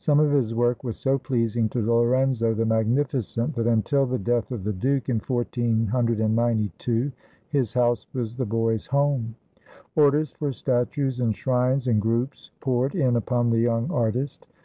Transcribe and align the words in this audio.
Some 0.00 0.18
of 0.18 0.32
his 0.32 0.56
work 0.56 0.82
was 0.82 0.96
so 0.96 1.18
pleasing 1.20 1.68
to 1.68 1.80
Lorenzo 1.80 2.52
the 2.52 2.66
Magnificent 2.66 3.54
that 3.54 3.68
until 3.68 4.06
the 4.06 4.18
death 4.18 4.50
of 4.50 4.64
the 4.64 4.72
Duke, 4.72 5.08
in 5.08 5.20
1492, 5.20 7.12
his 7.48 7.74
house 7.74 8.04
was 8.12 8.34
the 8.34 8.44
boy's 8.44 8.86
home. 8.86 9.36
Orders 9.94 10.32
for 10.32 10.50
statues 10.52 11.20
and 11.20 11.32
shrines 11.32 11.86
and 11.86 12.02
groups 12.02 12.50
poured 12.58 12.96
in 12.96 13.14
upon 13.14 13.50
the 13.50 13.60
young 13.60 13.88
artist. 13.92 14.48